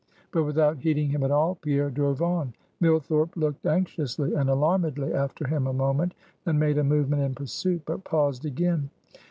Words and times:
But 0.31 0.45
without 0.45 0.79
heeding 0.79 1.09
him 1.11 1.21
at 1.21 1.29
all, 1.29 1.53
Pierre 1.61 1.91
drove 1.91 2.23
on. 2.23 2.55
Millthorpe 2.79 3.35
looked 3.37 3.67
anxiously 3.67 4.33
and 4.33 4.49
alarmedly 4.49 5.13
after 5.13 5.47
him 5.47 5.67
a 5.67 5.73
moment, 5.73 6.15
then 6.43 6.57
made 6.57 6.79
a 6.79 6.83
movement 6.83 7.21
in 7.21 7.35
pursuit, 7.35 7.83
but 7.85 8.03
paused 8.03 8.43
again. 8.43 8.89